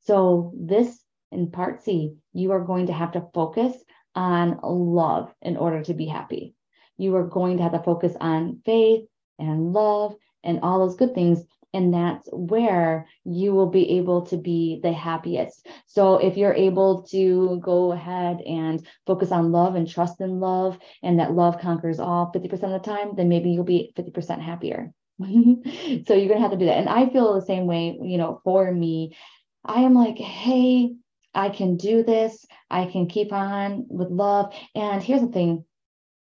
So, 0.01 0.53
this 0.55 1.03
in 1.33 1.51
part 1.51 1.83
C, 1.83 2.15
you 2.33 2.53
are 2.53 2.65
going 2.65 2.87
to 2.87 2.93
have 2.93 3.13
to 3.13 3.29
focus 3.35 3.75
on 4.15 4.61
love 4.63 5.35
in 5.43 5.57
order 5.57 5.83
to 5.85 5.95
be 5.95 6.07
happy. 6.07 6.55
You 6.97 7.17
are 7.17 7.27
going 7.27 7.57
to 7.57 7.63
have 7.63 7.73
to 7.73 7.83
focus 7.83 8.15
on 8.21 8.61
faith 8.65 9.07
and 9.39 9.73
love 9.73 10.15
and 10.43 10.61
all 10.61 10.81
those 10.81 10.97
good 10.97 11.15
things 11.15 11.43
and 11.75 11.93
that's 11.93 12.29
where 12.33 13.07
you 13.25 13.53
will 13.53 13.69
be 13.69 13.99
able 13.99 14.27
to 14.27 14.37
be 14.37 14.81
the 14.83 14.93
happiest. 14.93 15.67
So 15.87 16.17
if 16.17 16.37
you're 16.37 16.55
able 16.55 17.03
to 17.11 17.61
go 17.63 17.93
ahead 17.93 18.41
and 18.41 18.87
focus 19.07 19.33
on 19.33 19.53
love 19.53 19.75
and 19.75 19.89
trust 19.89 20.21
in 20.21 20.41
love 20.41 20.79
and 21.03 21.19
that 21.19 21.33
love 21.33 21.61
conquers 21.61 22.01
all 22.01 22.33
50% 22.35 22.53
of 22.53 22.71
the 22.71 22.79
time, 22.79 23.15
then 23.17 23.29
maybe 23.29 23.51
you'll 23.51 23.65
be 23.65 23.93
50% 23.97 24.41
happier. 24.41 24.93
so 25.21 25.27
you're 25.27 26.05
going 26.07 26.29
to 26.29 26.41
have 26.41 26.53
to 26.53 26.57
do 26.57 26.67
that. 26.67 26.79
And 26.79 26.89
I 26.89 27.11
feel 27.11 27.35
the 27.35 27.45
same 27.45 27.67
way, 27.67 27.99
you 28.01 28.17
know, 28.19 28.41
for 28.45 28.73
me, 28.73 29.17
I 29.65 29.81
am 29.81 29.95
like, 29.95 30.17
hey, 30.17 30.95
I 31.35 31.51
can 31.51 31.77
do 31.77 32.03
this. 32.03 32.47
I 32.71 32.87
can 32.87 33.09
keep 33.09 33.33
on 33.33 33.87
with 33.89 34.09
love. 34.09 34.55
And 34.75 35.03
here's 35.03 35.21
the 35.21 35.29
thing 35.29 35.65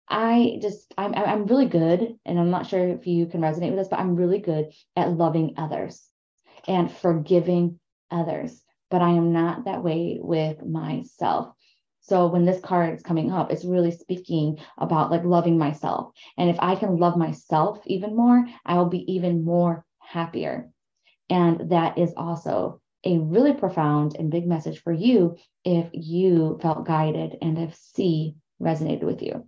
I 0.08 0.58
just 0.62 0.92
I'm 0.96 1.14
I'm 1.14 1.46
really 1.46 1.66
good, 1.66 2.16
and 2.24 2.38
I'm 2.38 2.50
not 2.50 2.66
sure 2.66 2.88
if 2.88 3.06
you 3.06 3.26
can 3.26 3.40
resonate 3.40 3.70
with 3.70 3.78
this, 3.78 3.88
but 3.88 3.98
I'm 3.98 4.16
really 4.16 4.38
good 4.38 4.72
at 4.96 5.12
loving 5.12 5.54
others 5.56 6.08
and 6.66 6.90
forgiving 6.90 7.78
others. 8.10 8.62
But 8.90 9.02
I 9.02 9.10
am 9.10 9.32
not 9.32 9.66
that 9.66 9.84
way 9.84 10.18
with 10.20 10.64
myself. 10.64 11.54
So 12.00 12.28
when 12.28 12.46
this 12.46 12.60
card 12.60 12.94
is 12.94 13.02
coming 13.02 13.30
up, 13.30 13.52
it's 13.52 13.66
really 13.66 13.90
speaking 13.90 14.58
about 14.78 15.10
like 15.10 15.24
loving 15.24 15.58
myself. 15.58 16.12
And 16.38 16.48
if 16.48 16.56
I 16.58 16.74
can 16.74 16.96
love 16.96 17.18
myself 17.18 17.80
even 17.84 18.16
more, 18.16 18.46
I 18.64 18.78
will 18.78 18.88
be 18.88 19.12
even 19.12 19.44
more 19.44 19.84
happier. 19.98 20.70
And 21.28 21.70
that 21.70 21.98
is 21.98 22.14
also 22.16 22.80
a 23.04 23.18
really 23.18 23.52
profound 23.52 24.16
and 24.18 24.30
big 24.30 24.46
message 24.46 24.80
for 24.82 24.92
you 24.92 25.36
if 25.64 25.90
you 25.92 26.58
felt 26.62 26.86
guided 26.86 27.36
and 27.42 27.58
if 27.58 27.74
C 27.74 28.36
resonated 28.60 29.04
with 29.04 29.22
you. 29.22 29.46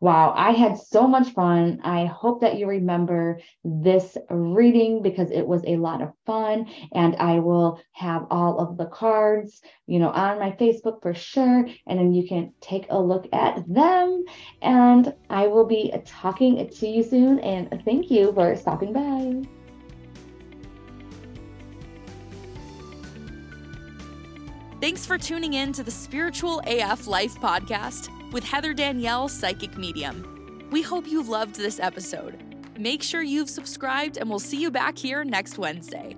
Wow, 0.00 0.34
I 0.36 0.50
had 0.52 0.76
so 0.76 1.06
much 1.06 1.30
fun. 1.30 1.80
I 1.82 2.04
hope 2.04 2.42
that 2.42 2.58
you 2.58 2.66
remember 2.66 3.40
this 3.64 4.18
reading 4.28 5.02
because 5.02 5.30
it 5.30 5.46
was 5.46 5.62
a 5.66 5.76
lot 5.76 6.02
of 6.02 6.12
fun. 6.26 6.66
And 6.92 7.16
I 7.16 7.38
will 7.38 7.80
have 7.92 8.26
all 8.30 8.58
of 8.58 8.76
the 8.76 8.86
cards, 8.86 9.62
you 9.86 9.98
know, 9.98 10.10
on 10.10 10.38
my 10.38 10.50
Facebook 10.52 11.00
for 11.00 11.14
sure. 11.14 11.66
And 11.86 11.98
then 11.98 12.12
you 12.12 12.28
can 12.28 12.52
take 12.60 12.86
a 12.90 13.00
look 13.00 13.26
at 13.32 13.66
them. 13.66 14.24
And 14.60 15.14
I 15.30 15.46
will 15.46 15.64
be 15.64 15.92
talking 16.04 16.68
to 16.68 16.86
you 16.86 17.02
soon. 17.02 17.38
And 17.38 17.82
thank 17.84 18.10
you 18.10 18.32
for 18.34 18.54
stopping 18.56 18.92
by. 18.92 19.48
Thanks 24.80 25.06
for 25.06 25.16
tuning 25.16 25.54
in 25.54 25.72
to 25.72 25.82
the 25.82 25.90
Spiritual 25.90 26.60
AF 26.66 27.06
Life 27.06 27.36
podcast 27.36 28.10
with 28.34 28.42
Heather 28.42 28.74
Danielle, 28.74 29.28
Psychic 29.28 29.78
Medium. 29.78 30.66
We 30.72 30.82
hope 30.82 31.06
you 31.06 31.22
loved 31.22 31.54
this 31.54 31.78
episode. 31.78 32.36
Make 32.76 33.00
sure 33.00 33.22
you've 33.22 33.48
subscribed, 33.48 34.16
and 34.16 34.28
we'll 34.28 34.40
see 34.40 34.60
you 34.60 34.72
back 34.72 34.98
here 34.98 35.22
next 35.22 35.56
Wednesday. 35.56 36.16